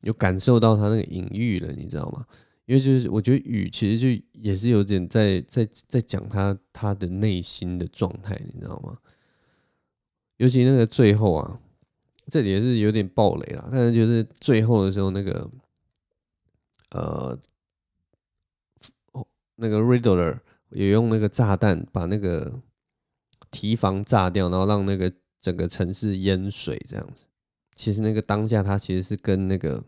[0.00, 2.24] 有感受到他那个隐喻了，你知道吗？
[2.66, 8.96] 因为就是我觉得雨其实就也是有点在在在讲他他的内心的状态，你知道吗？
[10.36, 11.60] 尤其那个最后啊，
[12.28, 15.50] 这里也是有点暴雷了，但是就是最后的时候，那个
[16.90, 17.36] 呃，
[19.56, 20.38] 那个 Riddler
[20.72, 22.60] 也用那个炸弹把那个
[23.50, 27.24] 堤防炸掉，然后让那个整个城市淹水这样子。
[27.74, 29.82] 其实那个当下他其实是跟那个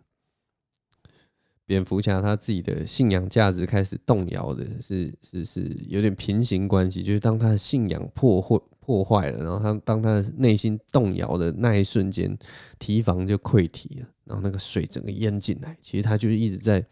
[1.66, 8.58] 蝙蝠侠他自己的信仰价值开始动摇的，是是是有点平行关系，就是当他的信仰破坏。
[8.84, 12.36] 破坏了，然后他当他的内心动摇的那一瞬间，
[12.78, 15.74] 堤防就溃堤了，然后那个水整个淹进来。
[15.80, 16.84] 其实他就是一直在，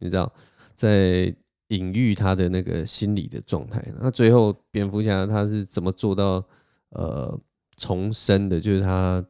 [0.00, 0.30] 你知道，
[0.74, 1.34] 在
[1.72, 3.82] 隐喻他的那个心理的状态。
[4.00, 6.44] 那最后蝙蝠侠他是怎么做到
[6.90, 7.38] 呃
[7.76, 8.60] 重生的？
[8.60, 9.24] 就是他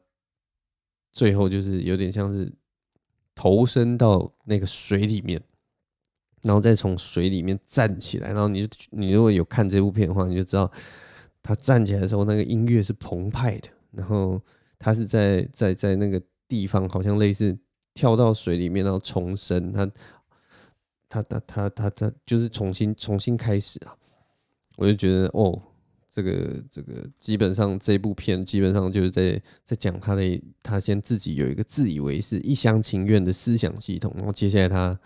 [1.12, 2.52] 最后就是有点像是
[3.34, 5.40] 投身到那个水里面，
[6.42, 8.28] 然后再从水里面站起来。
[8.32, 10.70] 然后你你如果有看这部片的话，你就知道。
[11.44, 13.68] 他站起来的时候，那个音乐是澎湃的。
[13.90, 14.40] 然后
[14.78, 17.58] 他是在在在那个地方，好像类似
[17.94, 19.72] 跳到水里面，然后重生。
[19.72, 19.84] 他
[21.12, 23.94] 他他他他他就是重新重新开始啊！
[24.76, 25.60] 我就觉得哦，
[26.08, 34.98] 这个这个基本上这部片基本上就是在在讲他的他先自己有一个自以为是一厢情愿的思想系统，然后接下来他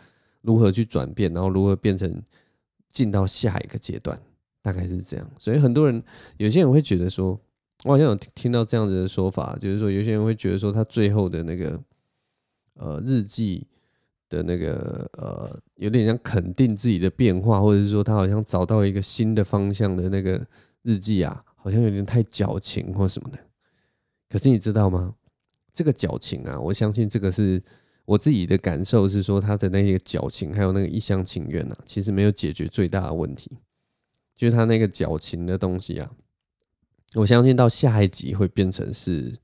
[0.42, 2.22] 如何去转变，然后如何变成
[2.92, 4.20] 进到下一个阶段。
[4.62, 6.02] 大概是这样，所以很多人，
[6.38, 7.40] 有些人会觉得说，
[7.84, 11.80] 我好像有听到这样子的说法，就是说，有些人会觉得说，他最后的那个
[12.74, 13.64] 呃日记
[14.28, 20.46] 的那个呃，有点像肯定自己的变化，或者是说他好像找到一个新的方向的那个
[20.82, 23.38] 日记啊，好像有点太矫情或什么的。
[24.28, 25.14] 可是你知道吗？
[25.72, 27.62] 这个矫情啊，我相信这个是
[28.04, 33.50] 我自己的感受是说，他的那个矫情还有那个一厢情愿啊，其实没有解决最大的问题。
[34.34, 36.10] 就是他那个矫情的东西啊，
[37.14, 39.38] 我相信到下一集会变成是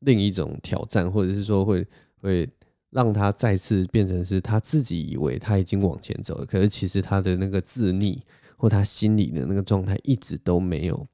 [0.00, 1.86] 另一种挑战，或者是说会
[2.20, 2.48] 会
[2.92, 8.22] 让他再次变成是他自己以为他已经往前走了，可是其实他的那个自逆
[8.56, 11.08] 或他心里的那个状态一直都没有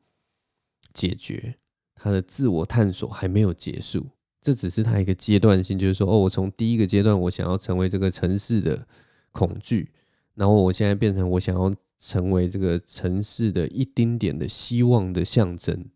[0.92, 1.54] 解决，
[1.94, 4.08] 他的自我探索还没有结束，
[4.42, 8.86] 这只是他一个阶段性，就是说哦，我从第一个阶段我想要成为这个城市的
[9.32, 9.90] 恐惧，
[10.34, 11.74] 然后我现在变成我想要。
[12.00, 15.86] 成为这个城市的一丁点的希望的象征，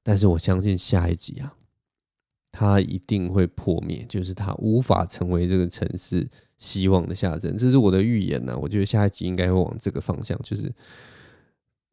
[0.00, 1.56] 但是我相信下一集啊，
[2.52, 7.56] 它一定会破灭，就是它无法成为这个城市希望的象征。
[7.56, 10.72] 这是我的预言呐，我觉得下一集应该会往这个方向，就是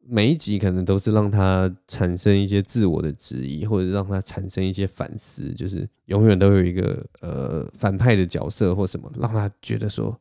[0.06, 10.20] 每一集可能都是让他产生一些自我的质疑，或者让他产生一些反思，就是永远都有一个呃反派的角色或什么，让他觉得说，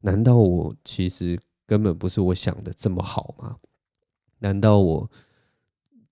[0.00, 1.38] 难道我其实。
[1.64, 3.56] 根本不是我想的这么好吗？
[4.40, 5.10] 难道我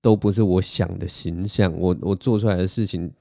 [0.01, 3.13] 都不是我想的形象，我我做出来的事情，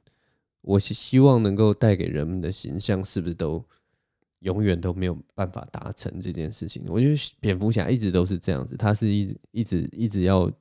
[0.62, 3.64] 我希希望能够带给人们的形象，是不是都
[4.40, 6.84] 永远都没有办法达成这件事情？
[6.88, 10.52] 我觉得蝙蝠侠一直都是这样子，他是一一直一直要，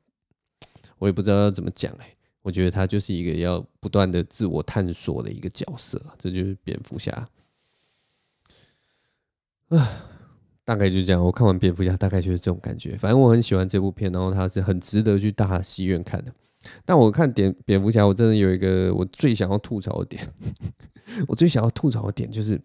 [0.99, 7.29] 我也不知道要怎么讲哎，我觉得他就是一个要不断的自我探索的一个角色，这就是蝙蝠侠。
[9.69, 10.05] 啊。
[10.65, 12.95] 大概就这样，我看完蝙蝠侠大概就是这种感觉。
[12.95, 16.31] 反正我很喜欢这部片，然后它是很值得去大戏院看的。
[16.85, 20.27] 但我看点蝙蝠侠，我真的有一个我最想要吐槽的点，
[21.29, 22.61] 我最想要吐槽的点就是，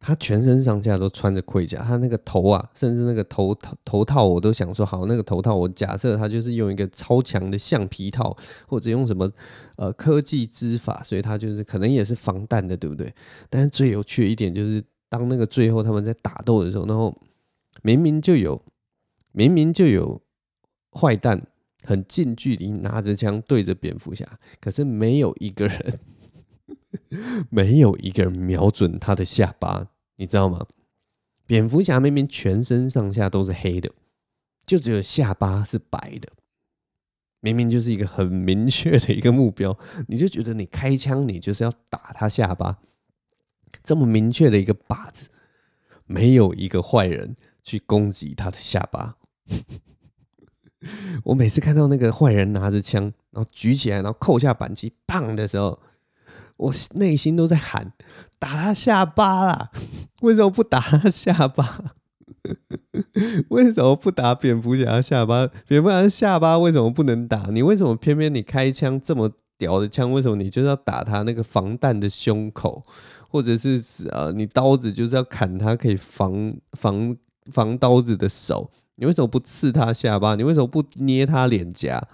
[0.00, 9.30] 他全身上下都穿着盔甲，他那个头啊，甚至那个头头头套，我都想说好，那个头套我假设他就是用一个超强的橡皮套，或者用什么
[9.76, 13.12] 呃科技织法，所以他就是可能也是防弹的，对不对？
[13.50, 14.82] 但是最有趣的一点就是。
[15.08, 17.16] 当那个最后他们在打斗的时候，然后
[17.82, 18.60] 明明就有，
[19.30, 20.20] 明明就有
[20.96, 21.46] 坏蛋
[21.84, 24.26] 很近距离拿着枪对着蝙蝠侠，
[24.60, 26.00] 可是没有一个人，
[27.50, 30.66] 没有一个人瞄准他的下巴，你知道吗？
[31.46, 33.92] 蝙蝠侠明明全身上下都是黑的，
[34.66, 36.32] 就只有下巴是白的，
[37.40, 39.78] 明明就是一个很明确的一个目标，
[40.08, 42.78] 你就觉得你开枪，你就是要打他下巴。
[43.84, 45.28] 这么明确的一个靶子，
[46.06, 49.18] 没有一个坏人去攻击他的下巴。
[51.24, 55.78] 我每次看到那个坏人拿着枪，然后举起来，然后扣下扳机，砰的时候，
[56.56, 57.92] 我内心都在喊：
[58.38, 59.70] 打他下巴啦！
[60.22, 61.94] 为什么不打他下巴？
[63.48, 65.48] 为什么不打蝙蝠侠下巴？
[65.66, 67.48] 蝙蝠侠下巴为什么不能打？
[67.50, 70.12] 你为什么偏偏你开枪这么屌的枪？
[70.12, 72.82] 为什么你就是要打他那个防弹的胸口？
[73.28, 77.16] 或者是啊，你刀子就是要砍他可以防防
[77.50, 80.34] 防刀子的手，你为什么不刺他下巴？
[80.34, 82.06] 你为什么不捏他脸颊？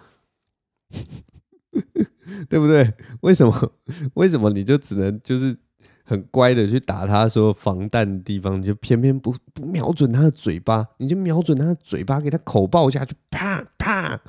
[2.48, 2.94] 对不对？
[3.20, 3.72] 为什么？
[4.14, 5.56] 为什么你就只能就是
[6.04, 10.88] 很乖的去打他说防弹的地方，你就偏偏不不瞄准他的嘴巴？
[10.98, 14.20] 你就瞄准他的嘴巴，给他口爆下去，啪啪！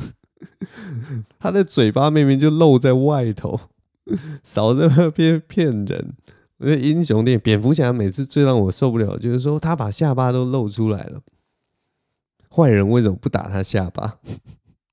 [1.39, 3.59] 他的嘴巴明明就露在外头，
[4.43, 6.13] 少在那边骗人。
[6.57, 11.21] 我觉得英雄电影，蝙蝠侠每次最让我受不了，就是说他把下巴都露出来了。
[12.53, 14.19] 坏人为什么不打他下巴？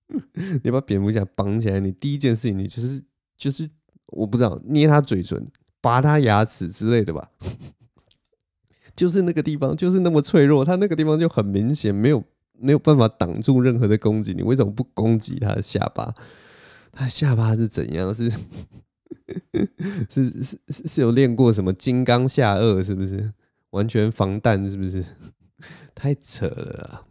[0.63, 3.03] 你把蝙蝠侠绑起来，你第一件事情，你就是
[3.37, 3.69] 就是
[4.07, 5.47] 我不知道，捏他嘴唇、
[5.81, 7.31] 拔他牙齿之类的吧？
[8.97, 12.23] 就是那个地方，就是那么脆弱，他那个地方就很明显没有
[12.59, 14.33] 没有办法挡住任何的攻击。
[14.33, 16.15] 你为什么不攻击他的下巴？
[16.93, 18.13] 他下巴是怎样？
[18.15, 18.31] 是？
[20.11, 23.33] 是是是是有练过什么金刚下颚是不是？
[23.71, 25.05] 完全防弹是不是？
[25.95, 27.07] 太扯了啊！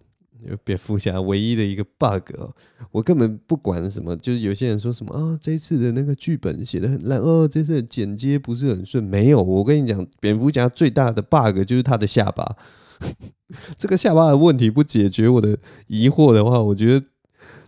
[0.63, 2.53] 蝙蝠侠唯一的一个 bug 哦，
[2.91, 9.03] 我根本不管什么，就是有些人说什么啊、哦，这次的那个剧本写得很烂哦，这次的剪接不是很顺。
[9.03, 12.55] 没有，我跟你讲，蝙蝠侠最大的 bug 就是他的下巴。
[13.77, 17.05] 这个下巴的问题不解决我的疑惑的话，我觉得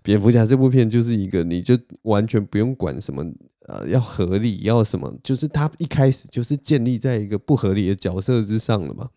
[0.03, 3.25] 蝙蝠侠这部片就是一个，你就完全不用管什么。
[3.67, 5.15] 呃，要合理，要什么？
[5.23, 9.10] 就是他一开始就是建立在一个不合理的角色之上了嘛。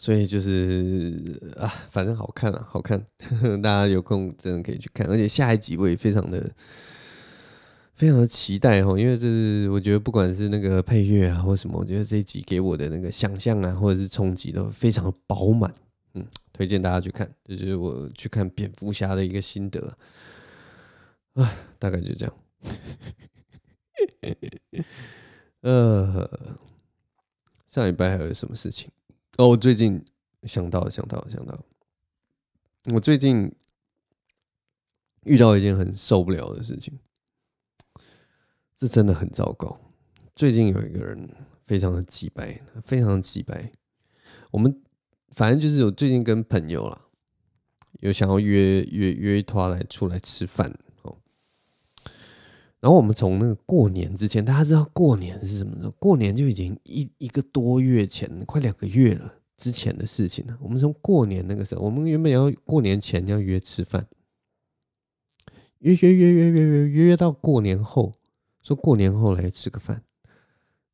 [0.00, 1.14] 所以就是
[1.58, 2.98] 啊，反正好看啊，好看，
[3.62, 5.06] 大家有空真的可以去看。
[5.06, 6.50] 而且下一集我也非常的、
[7.96, 15.70] 非常的期待哈，因为这是我觉得不管是那个配乐啊，或什么，我觉得这一集给我的那个想象啊，或者是冲击都非常饱满。
[16.14, 19.94] 嗯，推荐大家去看，这就是我去看蝙蝠侠的一个心得。
[21.34, 22.34] 啊，大概就这样。
[25.60, 26.48] 呃，
[27.68, 28.90] 上礼拜还有什么事情？
[29.36, 30.04] 哦，我最近
[30.42, 31.64] 想到，想到，想到。
[32.92, 33.54] 我最近
[35.24, 36.98] 遇到一件很受不了的事情，
[38.76, 39.80] 这真的很糟糕。
[40.34, 41.28] 最近有一个人
[41.64, 43.70] 非常的机掰，非常的机掰。
[44.50, 44.82] 我们
[45.28, 47.06] 反正就是我最近跟朋友啦，
[48.00, 50.78] 有想要约约约一团来出来吃饭。
[52.80, 55.90] 然后我们从那个过年之前，大家知道过年是什么呢？
[55.98, 60.56] 过年就已经一一个多月前，快两个月了之前的事情了。
[60.62, 64.06] 我们从过年那个时候，我们原本要过年前要约吃饭，
[65.80, 68.14] 约约约约约约约到过年后，
[68.62, 70.02] 说过年后来吃个饭，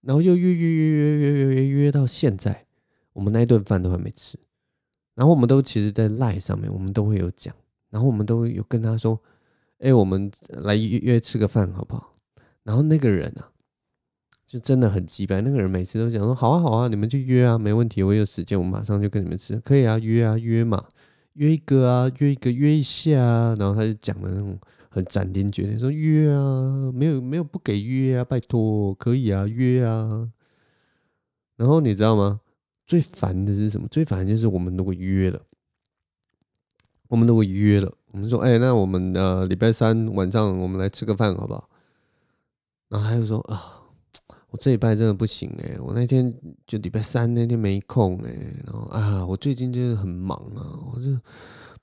[0.01, 2.67] 然后又约约约约约约约到现在，
[3.13, 4.37] 我们那一顿饭都还没吃。
[5.15, 7.55] 然后我们都其实，在赖上面，我们都会有讲，
[7.91, 9.23] 然后我们都有跟他说。
[9.79, 12.15] 哎、我们来约约吃个饭好不好？
[12.63, 13.53] 然后那个人啊，
[14.47, 15.41] 就真的很机掰。
[15.41, 20.85] 那个人每次都讲说：“好啊，好啊，你们就约啊，没问题，我有时间，我马上就跟你们吃，可以啊，约啊，约嘛，
[21.35, 24.59] 约一个啊，约一个约一下啊，然后他就讲的那种
[24.89, 30.31] 很斩钉截铁，说约啊，没有没有不给约啊，拜托可以啊，约啊。
[31.57, 32.41] 然后你知道吗？
[32.87, 33.87] 最烦的是什么？
[33.89, 35.43] 最烦就是我们如果约了，
[37.09, 41.69] 我们如果约了，我们说哎、那我们呃礼拜三晚上我们来吃个饭好不好？
[42.89, 43.83] 然后他就说啊，
[44.49, 46.35] 我这礼拜真的不行哎、我那天
[46.67, 48.33] 就礼拜三那天没空哎、
[48.65, 51.11] 然后啊，我最近就是很忙啊，我就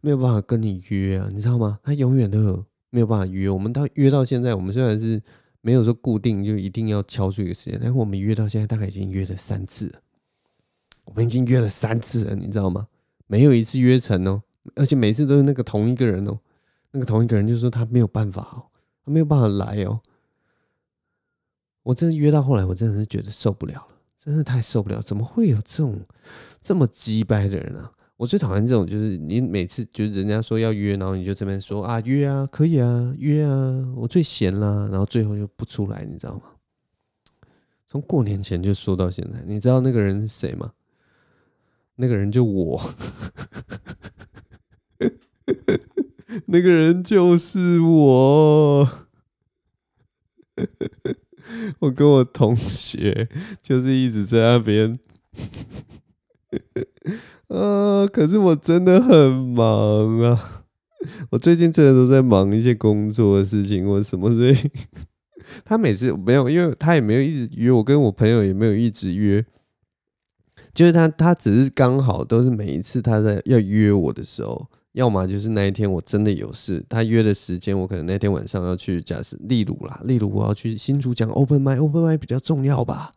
[0.01, 1.77] 没有办法跟你约啊，你知道吗？
[1.83, 3.47] 他永远都没有办法约。
[3.47, 5.21] 我们到约到现在，我们虽然是
[5.61, 9.99] 没有说固定就一定要敲出一个时间，但我们约到现在大概已经约了三次了，
[11.05, 12.87] 我们已经约了三次了，你知道吗？
[13.27, 14.41] 没有一次约成哦，
[14.75, 16.39] 而且每次都是那个同一个人哦，
[16.91, 18.65] 那个同一个人就说他没有办法哦，
[19.05, 20.01] 他没有办法来哦。
[21.83, 23.87] 我真的约到后来，我真的是觉得受不了了，
[24.17, 25.01] 真的太受不了！
[25.01, 25.99] 怎么会有这种
[26.61, 27.91] 这么鸡掰的人啊？
[28.15, 36.43] 我最讨厌这种，就是你每次就是人家说要约，然后你就这边说啊约啊可以啊约啊，我最闲啦，然后最后又不出来，你知道吗？
[37.85, 40.71] 从过年前就说到现在，你知道那个人是谁吗？
[41.95, 42.81] 那个人就我，
[46.53, 48.87] 那个人就是我。
[51.79, 53.27] 我跟我同学
[53.61, 54.99] 就是一直在那边，
[57.49, 58.05] 啊！
[58.05, 60.63] 可是我真的很忙啊，
[61.31, 64.55] 我最近真的都在忙一些工作的事情或什么，所以
[65.65, 69.43] 他每次没有，因为他也没有一直约我，跟我朋友也没有一直约，
[70.73, 74.69] 就是他他只是刚好都是每一次他在要约我的时候。
[74.93, 83.09] 要么就是那一天我真的有事，他约的时间我可能那天晚上要去，假设例如啦，例如我要去新竹讲 open m i open m i 比较重要吧，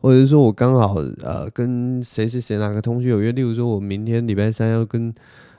[0.00, 5.14] 或者是说我刚好呃跟谁谁谁哪个同学有约，例如说我明天礼拜三要跟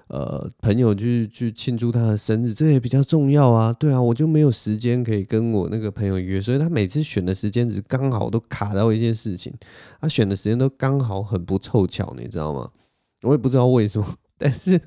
[0.09, 9.53] 呃朋友去去庆祝他的生日，这也比较重要啊，对啊，我就没有时间可以跟我那个朋友约，所以他每次选的时间只刚好都卡到一件事情，
[10.01, 12.69] 他选的时间都刚好很不凑巧，你知道吗？
[13.21, 14.05] 我也不知道为什么，
[14.37, 14.77] 但是。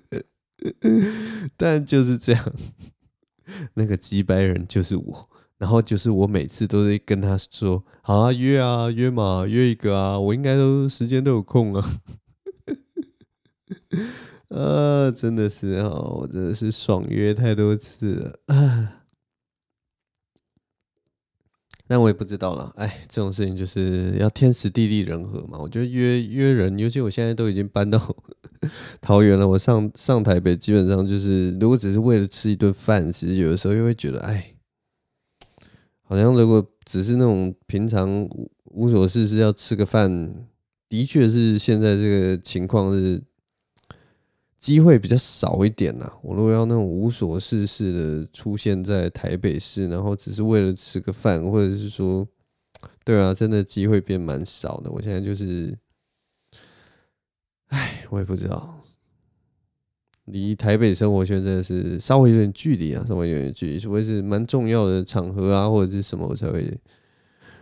[1.56, 2.52] 但就是这样，
[3.74, 5.28] 那个机掰人就是我，
[5.58, 12.00] 然后就是我每次都会跟他说：“好啊，约啊，约嘛，约一个啊，我应该都时间都有空啊。
[14.48, 18.98] ”呃，真的是哦，我真的是爽约太多次了啊。
[21.92, 25.58] 但我也不知道了，哎，这种事情就是要天时地利人和嘛。
[25.60, 28.16] 我觉得约约人，尤其我现在都已经搬到
[29.02, 34.54] 桃园了，我上上台北基本上就是，如果只是为了吃一顿饭，其实有的时候又会觉得，哎，
[36.00, 38.26] 好像如果只是那种平常
[38.70, 40.34] 无所事事要吃个饭，
[40.88, 43.22] 的确是现在这个情况是。
[44.62, 46.08] 机会比较少一点呐。
[46.22, 47.92] 我如果要那种无所事事
[48.22, 52.24] 的出现在台北市，然后只是为了吃个饭，或者是说，
[53.04, 54.88] 对啊，真的机会变蛮少的。
[54.92, 55.76] 我现在就是，
[57.70, 58.80] 唉，我也不知道，
[60.26, 66.78] 离台北生活圈真的是稍微有点距离啊，稍微有点距离，除非是蛮重要的场合啊，或者是什么，我才会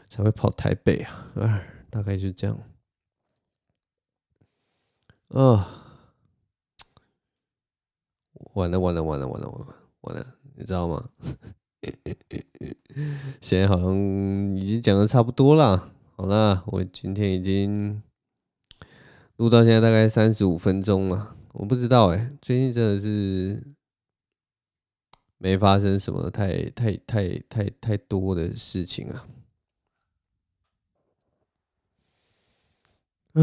[0.06, 1.32] 才会跑台北啊。
[1.36, 2.60] 哎，大概就这样。
[5.28, 5.79] 啊。
[8.54, 10.26] 完了完了完了完了完了完了，
[10.56, 11.10] 你知道吗？
[13.40, 13.96] 现在好像
[14.56, 15.92] 已经讲的差不多了。
[16.16, 18.02] 好啦，我今天已经
[19.36, 21.36] 录到现在大概三十五分钟了。
[21.52, 23.64] 我不知道哎、最近真的是
[25.38, 29.26] 没发生什么太太太太太多的事情啊。
[33.32, 33.42] 啊，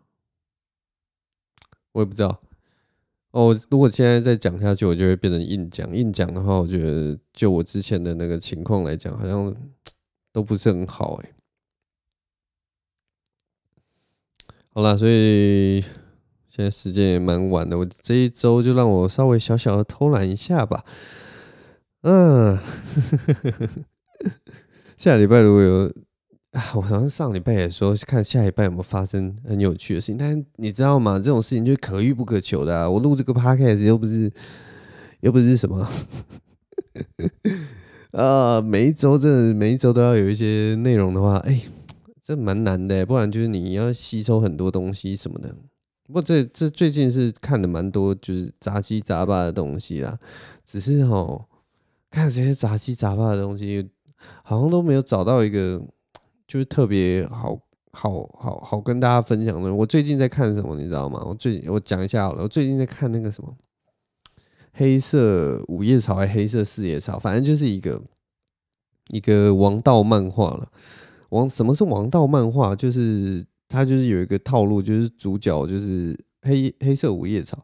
[1.92, 2.40] 我也不知道。
[3.32, 5.94] 哦，如果现在再讲下去，我就会变成硬讲。
[5.94, 9.54] 硬讲的话，我觉得就我之前的那个情况来讲，好像
[10.32, 11.32] 都不是很好哎。
[14.72, 15.80] 好啦，所以
[16.46, 20.84] 现在时间也蛮晚的，我这一周就让我稍微小小的偷懒一下吧。
[22.02, 22.58] 嗯，
[24.98, 25.92] 下礼拜如果有。
[26.52, 30.18] 啊，我好像上礼拜也说，看下礼拜有没有发生很有趣的事情。
[30.18, 31.16] 但你知道吗？
[31.16, 32.90] 这种事情就是可遇不可求的啊。
[32.90, 34.28] 我录这个 podcast 又不是，
[35.20, 35.88] 又不是什么，
[38.10, 41.62] 啊，每一周真的每一周都要有一些内容的话，哎，
[42.20, 43.06] 这蛮难的。
[43.06, 45.54] 不然就是你要吸收很多东西什么的。
[46.08, 50.18] 不过这这最近是看的蛮多，就是杂七杂八的东西啦。
[50.64, 51.44] 只是哦，
[52.10, 53.88] 看这些杂七杂八的东西，
[54.42, 55.80] 好像都没有找到一个。
[56.50, 57.56] 就是特别好
[57.92, 59.72] 好好好跟大家分享的。
[59.72, 61.22] 我最近在看什么，你知道吗？
[61.24, 62.42] 我最我讲一下好了。
[62.42, 63.54] 我最近在看那个什么
[64.72, 68.02] 黑色五叶草还黑色四叶草，反正就是一个
[69.10, 70.68] 一个王道漫画了。
[71.28, 72.74] 王什么是王道漫画？
[72.74, 77.56] 就是它就是有一个套路，就是主角就是黑黑色五叶草。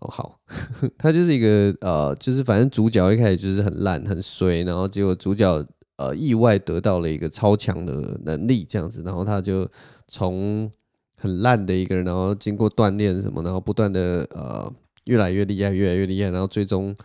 [0.00, 0.40] 哦，好，
[0.98, 5.64] 它就是一个呃，就是反正主角一开始就是很烂很衰，然后结果主角。
[5.96, 9.68] 呃，意外得到了一个超强的能力，这样子，然后他就
[10.08, 10.68] 从
[11.16, 14.72] 很烂的一个人，然后经过锻炼什么，然后不断的呃
[15.04, 16.96] 越来越厉害，越来越厉害，然后最终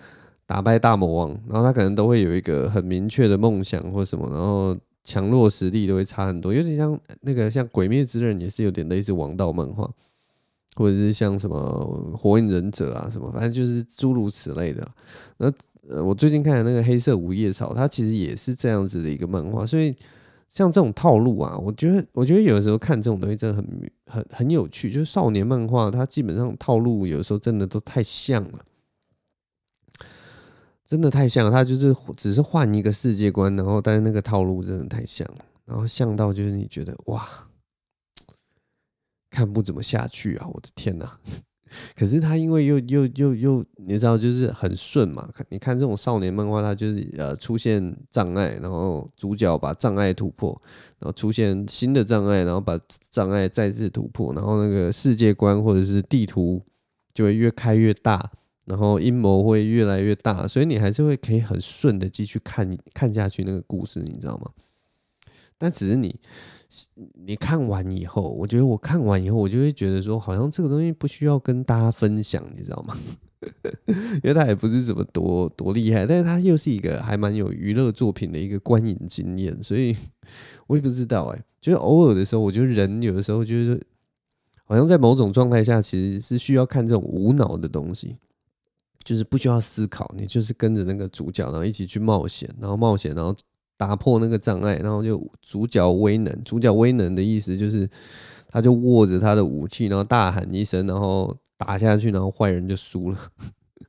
[0.45, 9.87] 打败大魔王，然后他可能都会有一个很明确的梦想或什么，然后强弱实力都会差很多，有点像那个像《鬼灭之刃》也是有点类似王道漫画，
[10.75, 11.57] 或者是像什么
[12.17, 14.89] 《火影忍者》啊什么，反正就是诸如此类的，
[15.37, 15.51] 那。
[15.89, 19.95] 呃，我最近看的那个黑色五叶草，它其实也是这样子的一个漫画，所以
[20.49, 24.91] 像这种套路啊，我觉得，我觉得有的时候看这种东西真的很很很有趣。
[24.91, 28.65] 就是少年漫画，它基本上套路有的时候真的都太像了，
[30.85, 31.51] 真的太像了。
[31.51, 37.25] 它就是只是换一个世界观，然后但是那个套路真的太像了，然后像到就是你觉得哇，
[39.29, 40.47] 看不怎么下去啊！
[40.51, 41.19] 我的天哪！
[41.95, 45.29] 可是他因为又又又又，你知道，就是很顺嘛。
[45.49, 50.49] 你看这种少年漫画，它就是呃出现障碍，然后主角把障碍突破，
[50.99, 52.79] 然后出现新的障碍，然后把
[53.11, 56.61] 障碍再次突破，然后那个世界观或者是地图
[57.13, 58.31] 就会越开越大，
[58.65, 64.51] 然后阴谋会越来越大，所以你还是会可以很顺的继续看看下去那个故事，你知道吗？
[65.57, 66.19] 但只是你。
[67.13, 72.97] 你看完以后，我觉得我看完以后，我就会觉得说，好像这个东西不需要跟大家分享，你知道吗？
[73.87, 79.95] 因为它也不是怎么多多厉害，但是它又是一个还蛮有娱乐作品的一个观影经验，所以
[80.67, 83.81] 我也不知道哎、就是偶尔的时候，我觉得人有的时候就是
[84.65, 88.17] 好像在某种状态下，其实是需要看这种无脑的东西，
[89.05, 93.33] 就是不需要思考，你就是跟着那个主角，然后一起去冒险，然后冒险，然后。
[93.77, 96.43] 打破那个障碍，然后就主角威能。
[96.43, 97.87] 主角威能的意思就是，
[98.49, 103.19] 他就握着他的武器，然后大喊一声，然后打下去，然后坏人就输了。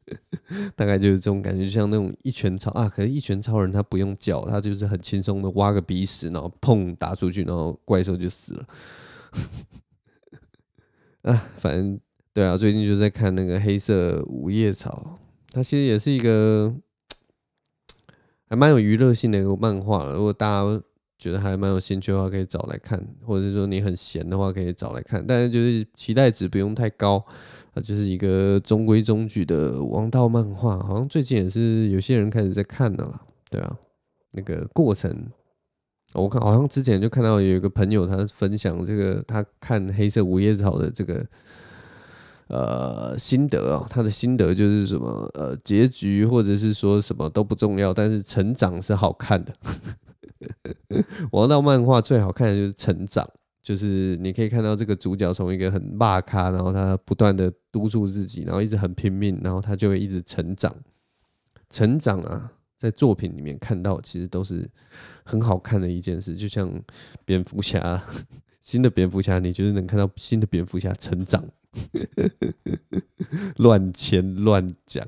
[0.77, 8.67] 大概就是这种感觉，就像那种一拳超啊，可是一拳超人他不用叫，他就是很轻松的挖个鼻屎，然后砰打出去，然后怪兽就死了。
[11.33, 11.99] 啊，反正
[12.35, 15.19] 对啊，最近就在看那个黑色五叶草，
[15.51, 16.75] 它其实也是一个。
[18.49, 20.83] 还蛮有娱乐性的一个漫画，如果大家
[21.19, 25.25] 觉得还蛮有兴趣的话，可以找来看，或者是说你很闲的话，可以找来看。
[25.27, 27.23] 但是就是期待值不用太高，
[27.75, 30.79] 啊就是一个中规中矩的王道漫画。
[30.79, 33.21] 好像最近也是有些人开始在看的了，
[33.51, 33.77] 对啊，
[34.33, 35.27] 那个过程，
[36.15, 41.27] 我看好像之前就看到有一个朋友他分享这个他看黑色五叶草的这个。
[42.49, 49.55] 呃，心得、哦，他的心得就是什么呃，结局或者是说什么都不重要，但是成长是好看的。
[51.33, 53.29] 王道漫画最好看的就是成长，
[53.63, 60.75] 就是你可以看到这个主角从一个很骂咖，然后他不断的督促自己，然后一直很拼命，然后他就会一直成长。
[61.69, 64.67] 成长啊，在作品里面看到其实都是
[65.23, 66.71] 很好看的一件事，就像
[67.27, 68.03] 蝙蝠侠，
[68.69, 71.43] 新的蝙蝠侠，你就是能看到新的蝙蝠侠成长。
[73.57, 75.03] 乱签乱讲，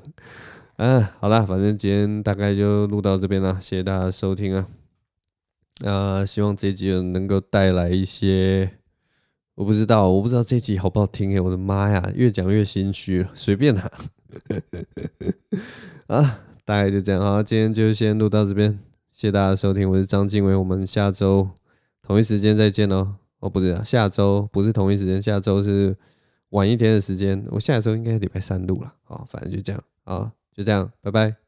[0.77, 4.67] 啊，好啦，反正今天大概就录到这边了，谢谢大家收听啊，
[5.85, 8.71] 啊，希望这集能够带来一些，
[9.53, 13.91] 我不知道，我不知道这集好不好听诶，我的妈呀，越讲越心虚，随便啦，
[16.09, 18.79] 啊，大概就这样啊，今天就先录到这边，
[19.11, 21.51] 谢谢大家收听，我是张经纬，我们下周
[22.01, 25.95] 同一时间再见喽，哦，不是，下周不是同一时间，下周是。
[26.51, 31.40] 晚一天的时间，我下周应该礼拜三录了，啊，反正就这样，啊，就这样，拜拜。